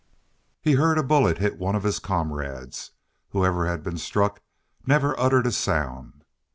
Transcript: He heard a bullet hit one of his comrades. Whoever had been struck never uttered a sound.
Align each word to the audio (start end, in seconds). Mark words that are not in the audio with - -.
He 0.63 0.71
heard 0.71 0.97
a 0.97 1.03
bullet 1.03 1.37
hit 1.37 1.59
one 1.59 1.75
of 1.75 1.83
his 1.83 1.99
comrades. 1.99 2.89
Whoever 3.33 3.67
had 3.67 3.83
been 3.83 3.99
struck 3.99 4.41
never 4.83 5.13
uttered 5.19 5.45
a 5.45 5.51
sound. 5.51 6.23